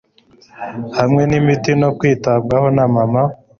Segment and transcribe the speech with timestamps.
[0.97, 3.23] hamwe n'imiti no kwitabwaho na mama